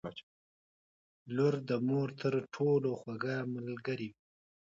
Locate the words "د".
1.69-1.71